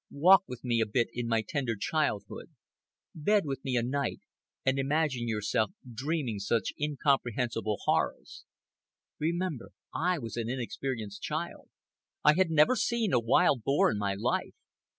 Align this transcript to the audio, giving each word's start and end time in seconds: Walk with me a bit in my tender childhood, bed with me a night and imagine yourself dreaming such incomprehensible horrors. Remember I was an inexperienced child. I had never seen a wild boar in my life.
Walk 0.09 0.45
with 0.47 0.63
me 0.63 0.81
a 0.81 0.87
bit 0.87 1.09
in 1.13 1.27
my 1.27 1.43
tender 1.47 1.75
childhood, 1.75 2.49
bed 3.13 3.45
with 3.45 3.63
me 3.63 3.75
a 3.75 3.83
night 3.83 4.19
and 4.65 4.79
imagine 4.79 5.27
yourself 5.27 5.73
dreaming 5.93 6.39
such 6.39 6.73
incomprehensible 6.79 7.77
horrors. 7.81 8.43
Remember 9.19 9.73
I 9.93 10.17
was 10.17 10.37
an 10.37 10.49
inexperienced 10.49 11.21
child. 11.21 11.69
I 12.23 12.33
had 12.33 12.49
never 12.49 12.75
seen 12.75 13.13
a 13.13 13.19
wild 13.19 13.61
boar 13.63 13.91
in 13.91 13.99
my 13.99 14.15
life. 14.15 14.55